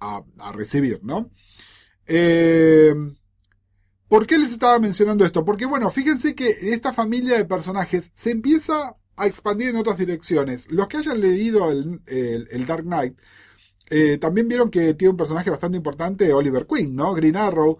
[0.00, 1.28] a, a recibir, ¿no?
[2.10, 2.92] Eh,
[4.08, 5.44] ¿Por qué les estaba mencionando esto?
[5.44, 10.68] Porque bueno, fíjense que esta familia de personajes se empieza a expandir en otras direcciones.
[10.70, 13.16] Los que hayan leído el, el- Dark Knight
[13.90, 17.14] eh, también vieron que tiene un personaje bastante importante, Oliver Queen, ¿no?
[17.14, 17.78] Green Arrow,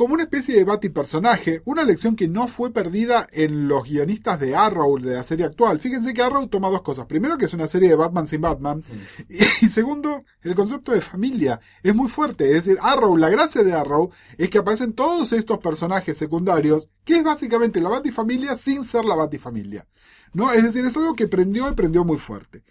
[0.00, 4.40] como una especie de Bati personaje, una lección que no fue perdida en los guionistas
[4.40, 5.78] de Arrow de la serie actual.
[5.78, 7.04] Fíjense que Arrow toma dos cosas.
[7.04, 8.82] Primero, que es una serie de Batman sin Batman.
[9.28, 12.46] Y, segundo, el concepto de familia es muy fuerte.
[12.46, 17.18] Es decir, Arrow, la gracia de Arrow es que aparecen todos estos personajes secundarios, que
[17.18, 19.86] es básicamente la Batifamilia sin ser la Batifamilia.
[20.32, 20.50] ¿No?
[20.50, 22.64] Es decir, es algo que prendió y prendió muy fuerte.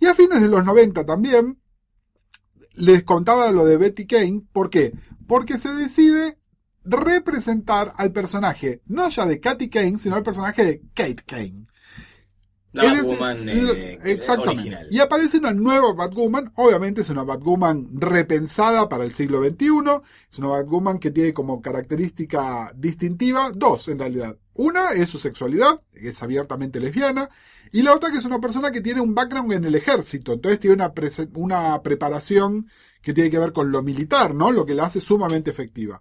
[0.00, 1.60] Y a fines de los 90 también,
[2.74, 4.42] les contaba lo de Betty Kane.
[4.52, 4.92] ¿Por qué?
[5.28, 6.41] Porque se decide
[6.84, 11.64] representar al personaje, no ya de Katy Kane, sino al personaje de Kate Kane.
[12.74, 14.60] La Es Batwoman eh, exactamente.
[14.60, 14.86] original.
[14.90, 20.38] Y aparece una nueva Batwoman, obviamente es una Batwoman repensada para el siglo XXI, es
[20.38, 24.38] una Batwoman que tiene como característica distintiva dos en realidad.
[24.54, 27.28] Una es su sexualidad, que es abiertamente lesbiana,
[27.72, 30.58] y la otra que es una persona que tiene un background en el ejército, entonces
[30.58, 32.68] tiene una, prese- una preparación
[33.02, 34.50] que tiene que ver con lo militar, ¿no?
[34.50, 36.00] Lo que la hace sumamente efectiva.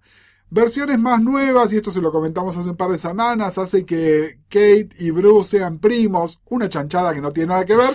[0.53, 4.39] Versiones más nuevas, y esto se lo comentamos hace un par de semanas, hace que
[4.49, 7.91] Kate y Bruce sean primos, una chanchada que no tiene nada que ver,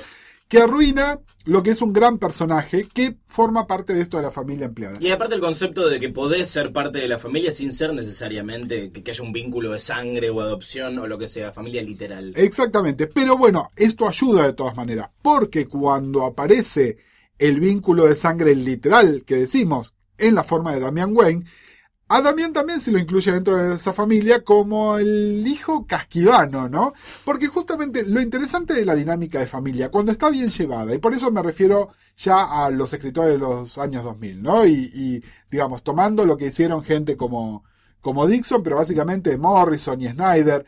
[0.49, 4.31] que arruina lo que es un gran personaje que forma parte de esto de la
[4.31, 4.97] familia empleada.
[5.01, 8.90] Y aparte el concepto de que podés ser parte de la familia sin ser necesariamente
[8.90, 12.33] que, que haya un vínculo de sangre o adopción o lo que sea, familia literal.
[12.37, 16.97] Exactamente, pero bueno, esto ayuda de todas maneras, porque cuando aparece
[17.38, 21.45] el vínculo de sangre literal que decimos en la forma de Damian Wayne,
[22.09, 26.92] a Damián también se lo incluye dentro de esa familia como el hijo casquivano, ¿no?
[27.25, 31.14] Porque justamente lo interesante de la dinámica de familia, cuando está bien llevada, y por
[31.14, 34.64] eso me refiero ya a los escritores de los años 2000, ¿no?
[34.66, 37.64] Y, y digamos, tomando lo que hicieron gente como,
[38.01, 40.64] como Dixon, pero básicamente Morrison y Snyder,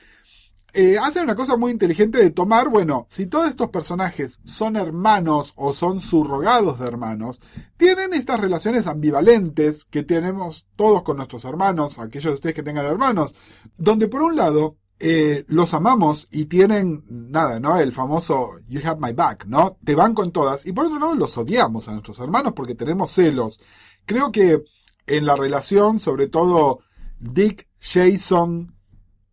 [0.74, 5.54] eh, hacen una cosa muy inteligente de tomar, bueno, si todos estos personajes son hermanos
[5.57, 7.40] o son subrogados de hermanos,
[7.76, 12.85] tienen estas relaciones ambivalentes que tenemos todos con nuestros hermanos, aquellos de ustedes que tengan
[12.85, 13.35] hermanos,
[13.76, 17.78] donde por un lado eh, los amamos y tienen nada, ¿no?
[17.78, 19.78] El famoso You have my back, ¿no?
[19.85, 20.66] Te van con todas.
[20.66, 23.61] Y por otro lado los odiamos a nuestros hermanos porque tenemos celos.
[24.04, 24.64] Creo que
[25.07, 26.81] en la relación, sobre todo
[27.20, 28.74] Dick, Jason,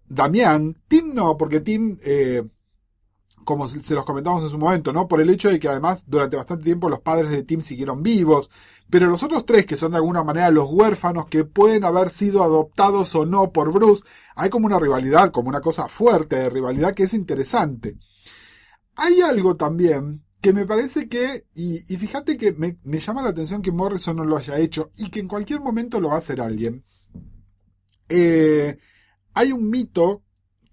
[0.07, 2.43] Damián, Tim no, porque Tim, eh,
[3.43, 5.07] como se los comentamos en su momento, ¿no?
[5.07, 8.49] Por el hecho de que además durante bastante tiempo los padres de Tim siguieron vivos,
[8.89, 12.43] pero los otros tres, que son de alguna manera los huérfanos, que pueden haber sido
[12.43, 14.03] adoptados o no por Bruce,
[14.35, 17.97] hay como una rivalidad, como una cosa fuerte de rivalidad que es interesante.
[18.95, 23.61] Hay algo también que me parece que, y, fíjate que me, me llama la atención
[23.61, 26.39] que Morrison no lo haya hecho y que en cualquier momento lo va a hacer
[26.39, 26.83] alguien.
[28.09, 28.77] Eh,
[29.35, 30.23] hay un mito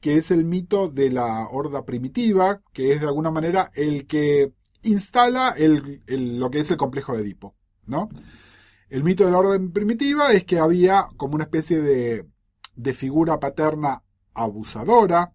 [0.01, 4.53] que es el mito de la horda primitiva, que es de alguna manera el que
[4.83, 6.03] instala el,
[6.39, 7.55] lo que es el complejo de Edipo,
[7.87, 8.09] ¿no?
[8.89, 12.27] El mito de la orden primitiva es que había como una especie de,
[12.75, 14.03] de figura paterna
[14.35, 15.33] abusadora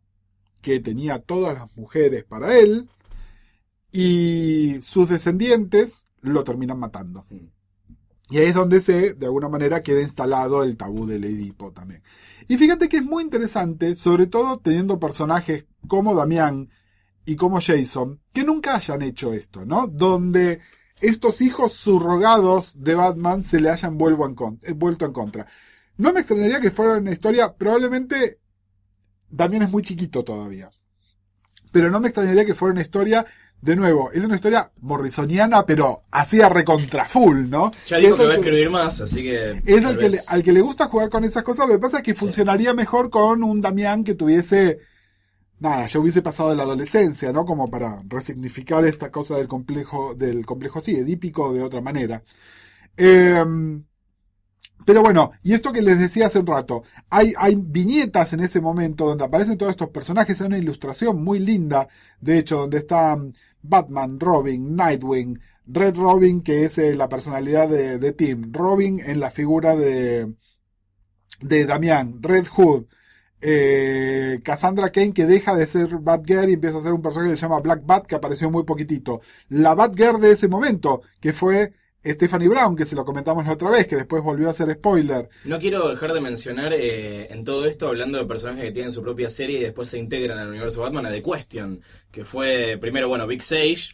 [0.61, 2.89] que tenía todas las mujeres para él
[3.91, 7.25] y sus descendientes lo terminan matando.
[8.29, 12.03] Y ahí es donde se, de alguna manera, queda instalado el tabú del Edipo también.
[12.47, 16.69] Y fíjate que es muy interesante, sobre todo teniendo personajes como Damián
[17.25, 19.87] y como Jason, que nunca hayan hecho esto, ¿no?
[19.87, 20.61] Donde
[21.01, 25.47] estos hijos subrogados de Batman se le hayan eh, vuelto en contra.
[25.97, 28.39] No me extrañaría que fuera una historia, probablemente
[29.29, 30.69] Damián es muy chiquito todavía.
[31.71, 33.25] Pero no me extrañaría que fuera una historia,
[33.61, 37.71] de nuevo, es una historia morrisoniana, pero así a recontra full, ¿no?
[37.87, 39.61] Ya dijo es que va a escribir más, así que.
[39.65, 41.67] es al que, le, al que le gusta jugar con esas cosas.
[41.67, 44.79] Lo que pasa es que funcionaría mejor con un Damián que tuviese.
[45.59, 47.43] Nada, ya hubiese pasado de la adolescencia, ¿no?
[47.43, 52.21] Como para resignificar esta cosa del complejo, del complejo, sí, edípico de otra manera.
[52.95, 53.83] Em,
[54.85, 58.61] pero bueno, y esto que les decía hace un rato, hay, hay viñetas en ese
[58.61, 61.89] momento donde aparecen todos estos personajes, hay una ilustración muy linda,
[62.21, 68.11] de hecho, donde están Batman, Robin, Nightwing, Red Robin, que es eh, la personalidad de,
[68.13, 70.33] Tim, Robin en la figura de,
[71.41, 72.85] de Damián, Red Hood,
[73.41, 77.35] eh, Cassandra Kane que deja de ser Batgirl y empieza a ser un personaje que
[77.37, 79.21] se llama Black Bat que apareció muy poquitito.
[79.49, 81.73] La Batgirl de ese momento, que fue
[82.05, 85.27] Stephanie Brown, que se lo comentamos la otra vez, que después volvió a ser spoiler.
[85.43, 89.01] No quiero dejar de mencionar eh, en todo esto, hablando de personajes que tienen su
[89.01, 91.81] propia serie y después se integran al universo Batman, a The Question,
[92.11, 93.89] que fue primero, bueno, Big Sage.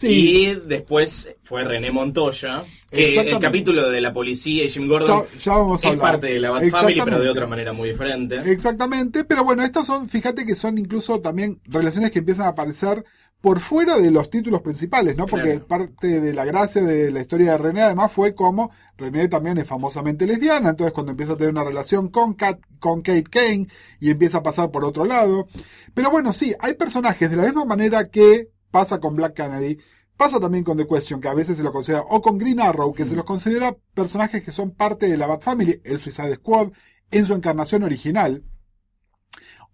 [0.00, 5.38] Y después fue René Montoya, que el capítulo de la policía y Jim Gordon Ya,
[5.38, 6.12] ya vamos a es hablar.
[6.12, 8.36] parte de la Bat Family, pero de otra manera muy diferente.
[8.50, 13.04] Exactamente, pero bueno, estas son, fíjate que son incluso también relaciones que empiezan a aparecer
[13.42, 15.26] por fuera de los títulos principales, ¿no?
[15.26, 15.66] Porque Claro.
[15.66, 19.66] parte de la gracia de la historia de René además fue como René también es
[19.66, 23.66] famosamente lesbiana, entonces cuando empieza a tener una relación con, Kat, con Kate Kane
[23.98, 25.48] y empieza a pasar por otro lado.
[25.92, 29.76] Pero bueno, sí, hay personajes de la misma manera que pasa con Black Canary,
[30.16, 32.94] pasa también con The Question, que a veces se lo considera, o con Green Arrow,
[32.94, 36.70] que se los considera personajes que son parte de la Bat Family, el Suicide Squad,
[37.10, 38.44] en su encarnación original.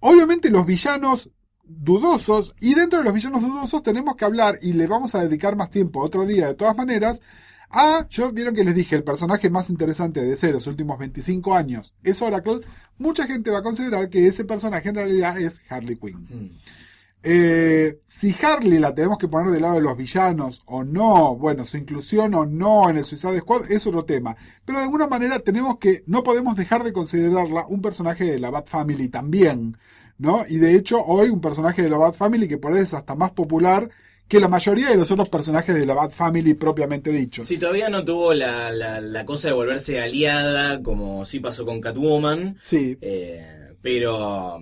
[0.01, 1.31] Obviamente los villanos
[1.69, 5.57] dudosos, y dentro de los villanos dudosos tenemos que hablar, y le vamos a dedicar
[5.57, 7.21] más tiempo otro día de todas maneras,
[7.71, 11.55] a, yo vieron que les dije, el personaje más interesante de ser los últimos 25
[11.55, 12.61] años es Oracle,
[12.97, 16.27] mucha gente va a considerar que ese personaje en realidad es Harley Quinn.
[16.31, 16.51] Mm.
[17.23, 21.67] Eh, si Harley la tenemos que poner del lado de los villanos o no, bueno,
[21.67, 24.37] su inclusión o no en el Suicide Squad es otro tema.
[24.65, 28.51] Pero de alguna manera tenemos que, no podemos dejar de considerarla un personaje de la
[28.51, 29.77] Bat Family también,
[30.19, 30.45] ¿no?
[30.49, 33.15] Y de hecho hoy un personaje de la Bat Family que por ahí es hasta
[33.15, 33.89] más popular
[34.29, 37.45] que la mayoría de los otros personajes de la Bat Family propiamente dicho.
[37.45, 41.81] Si todavía no tuvo la, la- la cosa de volverse aliada, como sí pasó con
[41.81, 42.99] Catwoman, Sí.
[43.01, 44.59] eh, pero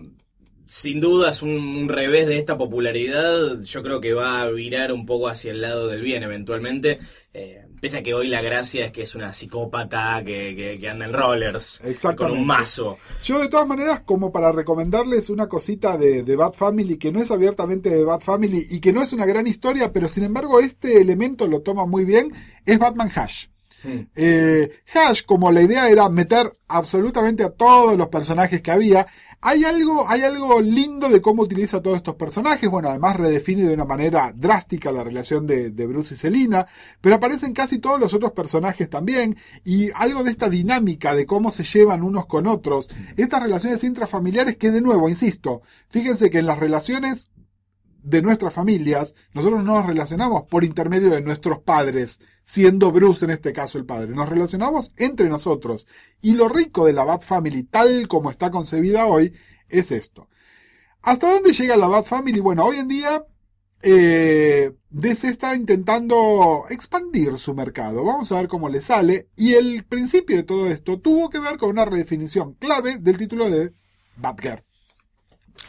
[0.66, 3.60] sin duda es un, un revés de esta popularidad.
[3.62, 6.98] Yo creo que va a virar un poco hacia el lado del bien eventualmente.
[7.32, 10.88] eh, pese a que hoy la gracia es que es una psicópata que, que- que
[10.88, 11.80] anda en rollers
[12.16, 12.98] con un mazo.
[13.22, 17.20] Yo de todas maneras, como para recomendarles una cosita de, de Bat Family, que no
[17.20, 20.60] es abiertamente de Bat Family y que no es una gran historia, pero sin embargo
[20.60, 22.32] este elemento lo toma muy bien,
[22.64, 23.46] es Batman Hash.
[23.84, 24.00] Mm.
[24.16, 29.06] Eh, Hash, como la idea era meter absolutamente a todos los personajes que había,
[29.40, 32.68] hay algo, hay algo lindo de cómo utiliza todos estos personajes.
[32.70, 36.66] Bueno, además redefine de una manera drástica la relación de, de Bruce y Selina,
[37.00, 39.36] pero aparecen casi todos los otros personajes también.
[39.64, 42.88] Y algo de esta dinámica de cómo se llevan unos con otros.
[43.16, 47.30] Estas relaciones intrafamiliares que, de nuevo, insisto, fíjense que en las relaciones
[48.06, 53.32] de nuestras familias, nosotros no nos relacionamos por intermedio de nuestros padres, siendo Bruce en
[53.32, 54.14] este caso el padre.
[54.14, 55.88] Nos relacionamos entre nosotros.
[56.22, 59.32] Y lo rico de la Bat Family, tal como está concebida hoy,
[59.68, 60.28] es esto.
[61.02, 62.38] ¿Hasta dónde llega la Bat Family?
[62.38, 63.24] Bueno, hoy en día
[63.82, 68.04] eh, DC está intentando expandir su mercado.
[68.04, 69.30] Vamos a ver cómo le sale.
[69.36, 73.50] Y el principio de todo esto tuvo que ver con una redefinición clave del título
[73.50, 73.72] de
[74.16, 74.62] Batgirl.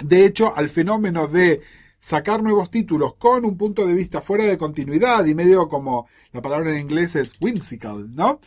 [0.03, 1.61] De hecho, al fenómeno de
[1.99, 6.41] sacar nuevos títulos con un punto de vista fuera de continuidad y medio como la
[6.41, 8.39] palabra en inglés es whimsical, ¿no?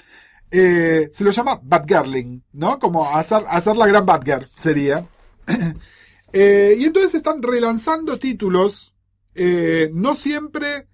[0.51, 2.79] Eh, se lo llama Batgirling, ¿no?
[2.79, 5.07] Como hacer, hacer la gran Batgirl sería.
[6.33, 8.95] Eh, y entonces están relanzando títulos,
[9.35, 10.87] eh, no siempre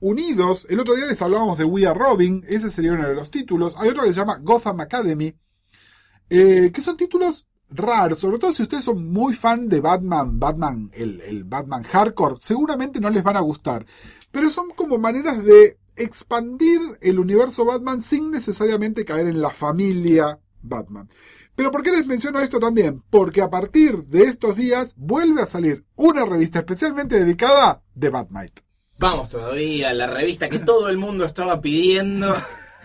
[0.00, 0.66] unidos.
[0.68, 3.76] El otro día les hablábamos de We Are Robin, ese sería uno de los títulos.
[3.78, 5.36] Hay otro que se llama Gotham Academy,
[6.28, 11.20] que son títulos raros, sobre todo si ustedes son muy fan de Batman, Batman, el,
[11.20, 13.86] el Batman hardcore, seguramente no les van a gustar.
[14.30, 20.38] Pero son como maneras de expandir el universo Batman sin necesariamente caer en la familia
[20.62, 21.08] Batman.
[21.54, 23.02] Pero ¿por qué les menciono esto también?
[23.10, 28.62] Porque a partir de estos días vuelve a salir una revista especialmente dedicada de Batmite.
[28.98, 32.34] Vamos todavía, la revista que todo el mundo estaba pidiendo.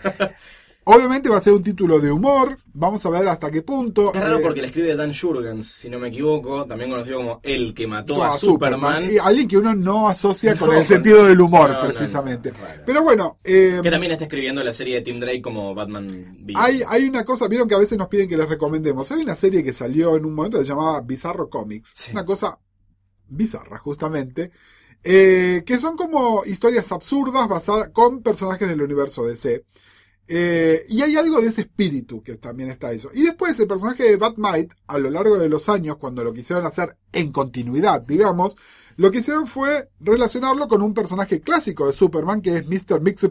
[0.90, 4.10] Obviamente va a ser un título de humor, vamos a ver hasta qué punto.
[4.14, 7.40] Es raro eh, porque la escribe Dan Jurgens, si no me equivoco, también conocido como
[7.42, 9.04] el que mató a a Superman.
[9.10, 12.52] Y alguien que uno no asocia con el sentido del humor, no, precisamente.
[12.52, 12.82] no, raro.
[12.86, 16.06] Pero bueno, eh, Que también está escribiendo la serie de Tim Drake como Batman
[16.40, 16.56] Villain.
[16.56, 19.12] hay, hay una cosa, vieron que a veces nos piden que les recomendemos.
[19.12, 21.92] Hay una serie que salió en un momento que se llamaba Bizarro Comics.
[21.96, 22.12] Sí.
[22.12, 22.58] Una cosa
[23.28, 24.52] bizarra, justamente.
[25.04, 29.64] eh, que son como historias absurdas basadas con personajes del universo DC.
[30.30, 33.10] Eh, y hay algo de ese espíritu que también está eso.
[33.14, 36.66] Y después el personaje de Batmite, a lo largo de los años, cuando lo quisieron
[36.66, 38.56] hacer en continuidad, digamos,
[38.96, 43.00] lo que hicieron fue relacionarlo con un personaje clásico de Superman, que es Mr.
[43.00, 43.26] Mix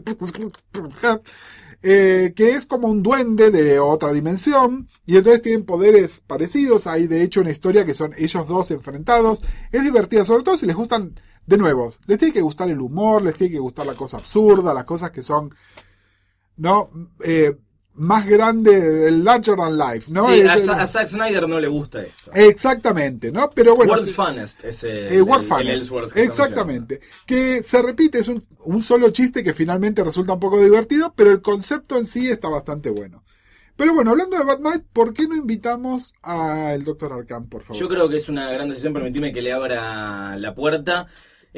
[1.82, 7.06] eh, que es como un duende de otra dimensión, y entonces tienen poderes parecidos, hay
[7.06, 10.74] de hecho una historia que son ellos dos enfrentados, es divertida, sobre todo si les
[10.74, 14.16] gustan, de nuevo, les tiene que gustar el humor, les tiene que gustar la cosa
[14.16, 15.54] absurda, las cosas que son,
[16.58, 16.90] ¿no?
[17.24, 17.56] Eh,
[17.94, 20.24] más grande, el larger than life, ¿no?
[20.26, 22.30] Sí, a, Es- Sa- a Zack Snyder no le gusta esto.
[22.32, 23.50] Exactamente, ¿no?
[23.50, 23.92] Pero bueno.
[23.92, 25.68] World's Funest es el, eh, World el- Funnest.
[25.68, 27.00] el Ellsworth que estamos Exactamente.
[27.26, 31.30] Que se repite, es un, un solo chiste que finalmente resulta un poco divertido, pero
[31.32, 33.24] el concepto en sí está bastante bueno.
[33.74, 37.12] Pero bueno, hablando de Batman, ¿por qué no invitamos al Dr.
[37.12, 37.80] Arkham, por favor?
[37.80, 41.06] Yo creo que es una gran decisión permitirme que le abra la puerta.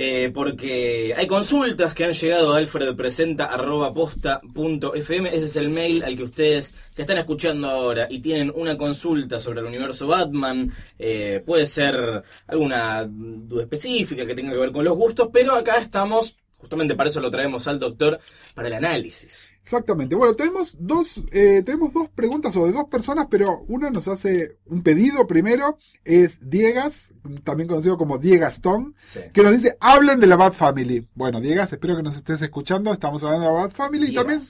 [0.02, 5.28] Eh, porque hay consultas que han llegado a alfredpresenta.posta.fm.
[5.28, 9.38] Ese es el mail al que ustedes que están escuchando ahora y tienen una consulta
[9.38, 10.72] sobre el universo Batman.
[10.98, 15.76] eh, puede ser alguna duda específica que tenga que ver con los gustos, pero acá
[15.76, 18.20] estamos, justamente para eso lo traemos al doctor,
[18.54, 19.52] para el análisis.
[19.62, 20.14] Exactamente.
[20.14, 24.82] Bueno, tenemos dos, eh, tenemos dos preguntas sobre dos personas, pero una nos hace un
[24.82, 27.08] pedido primero, es Diegas,
[27.44, 29.20] también conocido como Diegastón, Sí.
[29.32, 31.06] que nos dice, hablen de la Bat Family.
[31.14, 34.40] Bueno, Diegas, espero que nos estés escuchando, estamos hablando de la Bat Family y también,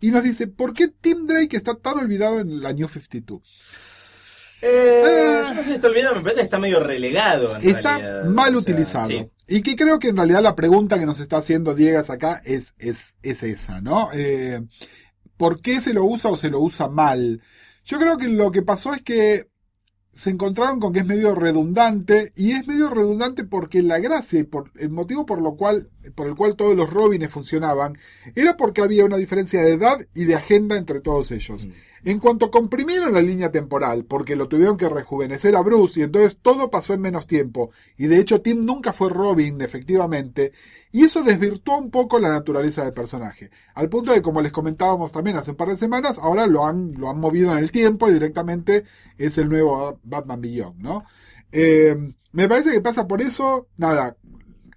[0.00, 3.42] y nos dice, ¿por qué Tim Drake está tan olvidado en la New 52?
[4.60, 7.56] Eh, yo no sé si está olvidado, me parece que está medio relegado.
[7.56, 8.24] En Está realidad.
[8.24, 9.06] mal O sea, utilizado.
[9.08, 9.30] sí.
[9.48, 12.74] Y que creo que en realidad la pregunta que nos está haciendo Diegas acá es,
[12.78, 14.10] es, es esa, ¿no?
[14.12, 14.60] Eh,
[15.38, 17.40] ¿Por qué se lo usa o se lo usa mal?
[17.84, 19.48] Yo creo que lo que pasó es que
[20.12, 24.42] se encontraron con que es medio redundante y es medio redundante porque la gracia y
[24.42, 27.96] por el motivo por lo cual por el cual todos los Robines funcionaban
[28.34, 31.66] era porque había una diferencia de edad y de agenda entre todos ellos.
[31.66, 31.70] Mm.
[32.04, 36.38] En cuanto comprimieron la línea temporal, porque lo tuvieron que rejuvenecer a Bruce y entonces
[36.40, 40.52] todo pasó en menos tiempo, y de hecho Tim nunca fue Robin, efectivamente,
[40.92, 45.12] y eso desvirtuó un poco la naturaleza del personaje, al punto de, como les comentábamos
[45.12, 48.08] también hace un par de semanas, ahora lo han, lo han movido en el tiempo
[48.08, 48.84] y directamente
[49.16, 51.04] es el nuevo Batman Beyond, ¿no?
[51.50, 51.96] Eh,
[52.32, 54.16] me parece que pasa por eso, nada,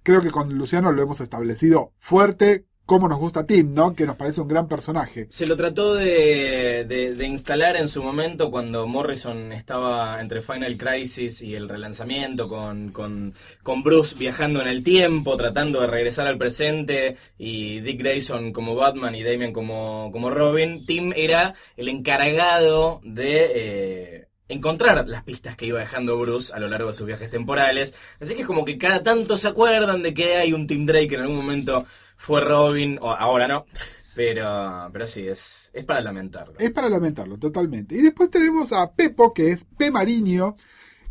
[0.02, 3.94] creo que con Luciano lo hemos establecido fuerte, como nos gusta Tim, ¿no?
[3.94, 5.26] Que nos parece un gran personaje.
[5.30, 11.40] Se lo trató de, de- instalar en su momento cuando Morrison estaba entre Final Crisis
[11.40, 13.32] y el relanzamiento, con, con,
[13.62, 18.74] con Bruce viajando en el tiempo, tratando de regresar al presente, y Dick Grayson como
[18.74, 20.84] Batman y Damian como, como Robin.
[20.84, 23.50] Tim era el encargado de...
[23.54, 27.94] eh, encontrar las pistas que iba dejando Bruce a lo largo de sus viajes temporales.
[28.20, 31.14] Así que es como que cada tanto se acuerdan de que hay un Tim Drake
[31.14, 31.86] en algún momento
[32.22, 33.66] fue Robin, o ahora no.
[34.14, 36.54] Pero, pero sí, es, es para lamentarlo.
[36.56, 37.96] Es para lamentarlo, totalmente.
[37.96, 39.90] Y después tenemos a Pepo, que es P.
[39.90, 40.54] Mariño,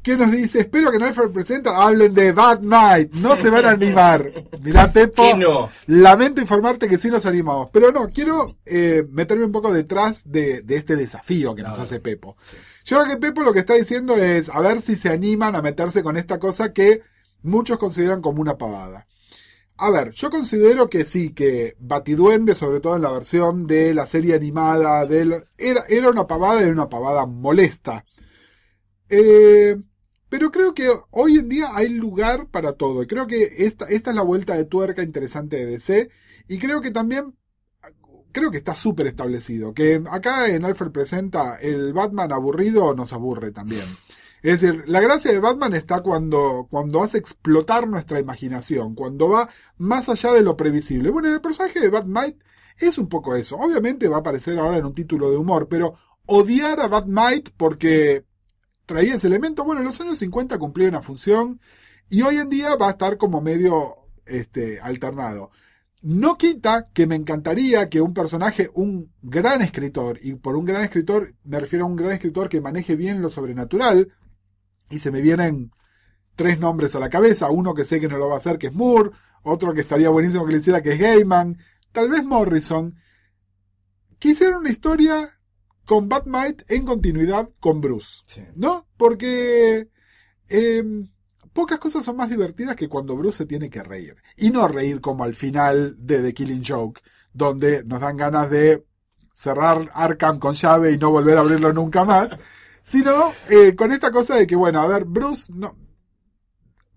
[0.01, 3.65] que nos dice, espero que en Alfred Presenta hablen de Bad Night, no se van
[3.65, 4.31] a animar.
[4.63, 5.21] Mirá, Pepo,
[5.87, 7.67] lamento informarte que sí nos animamos.
[7.73, 11.83] Pero no, quiero eh, meterme un poco detrás de, de este desafío que nos No,
[11.83, 12.37] hace Pepo.
[12.85, 15.61] Yo creo que Pepo lo que está diciendo es a ver si se animan a
[15.61, 17.01] meterse con esta cosa que
[17.43, 19.07] muchos consideran como una pavada.
[19.83, 24.05] A ver, yo considero que sí, que Batiduende, sobre todo en la versión de la
[24.05, 28.05] serie animada, del, era, era una pavada era una pavada molesta.
[29.09, 29.75] Eh,
[30.29, 33.01] pero creo que hoy en día hay lugar para todo.
[33.01, 36.09] Y creo que esta, esta es la vuelta de tuerca interesante de DC.
[36.47, 37.35] Y creo que también,
[38.31, 39.73] creo que está súper establecido.
[39.73, 43.85] Que acá en Alfred presenta el Batman aburrido nos aburre también.
[44.41, 49.49] Es decir, la gracia de Batman está cuando, cuando hace explotar nuestra imaginación, cuando va
[49.77, 51.11] más allá de lo previsible.
[51.11, 52.35] Bueno, el personaje de Batman
[52.79, 53.57] es un poco eso.
[53.57, 58.25] Obviamente va a aparecer ahora en un título de humor, pero odiar a Batman porque
[58.85, 61.61] traía ese elemento, bueno, en los años 50 cumplía una función
[62.09, 65.51] y hoy en día va a estar como medio este, alternado.
[66.01, 70.83] No quita que me encantaría que un personaje, un gran escritor, y por un gran
[70.83, 74.11] escritor me refiero a un gran escritor que maneje bien lo sobrenatural,
[74.91, 75.71] y se me vienen
[76.35, 78.67] tres nombres a la cabeza, uno que sé que no lo va a hacer, que
[78.67, 79.11] es Moore,
[79.43, 81.57] otro que estaría buenísimo que le hiciera, que es Gaiman,
[81.91, 82.95] tal vez Morrison,
[84.19, 85.39] que hiciera una historia
[85.85, 88.21] con Batman en continuidad con Bruce.
[88.25, 88.43] Sí.
[88.55, 88.87] ¿No?
[88.97, 89.89] Porque
[90.47, 90.83] eh,
[91.53, 94.15] pocas cosas son más divertidas que cuando Bruce se tiene que reír.
[94.37, 97.01] Y no reír como al final de The Killing Joke,
[97.33, 98.85] donde nos dan ganas de
[99.33, 102.37] cerrar Arkham con llave y no volver a abrirlo nunca más.
[102.83, 105.75] Sino eh, con esta cosa de que, bueno, a ver, Bruce no.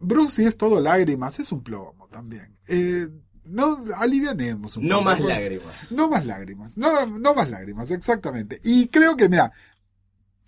[0.00, 2.56] Bruce, si es todo lágrimas, es un plomo también.
[2.68, 3.08] Eh,
[3.44, 5.04] no, alivianemos un No poco.
[5.10, 5.92] más lágrimas.
[5.92, 6.76] No más lágrimas.
[6.76, 8.58] No, no más lágrimas, exactamente.
[8.64, 9.52] Y creo que, mira,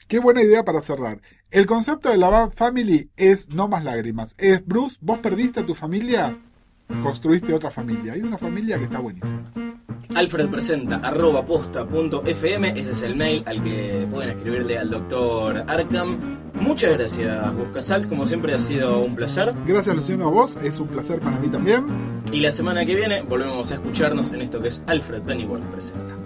[0.09, 1.20] qué buena idea para cerrar.
[1.51, 4.34] El concepto de la Bat Family es no más lágrimas.
[4.39, 6.39] Es, Bruce, vos perdiste a tu familia,
[7.03, 8.14] construiste otra familia.
[8.14, 9.43] Hay una familia que está buenísima.
[10.14, 14.91] Alfred presenta arroba posta punto fm, ese es el mail al que pueden escribirle al
[14.91, 16.18] doctor Arkham.
[16.55, 19.53] Muchas gracias, Buscasals, como siempre ha sido un placer.
[19.66, 20.57] Gracias, Luciano, a vos.
[20.62, 21.84] Es un placer para mí también.
[22.32, 26.26] Y la semana que viene volvemos a escucharnos en esto que es Alfred Pennyworth presenta.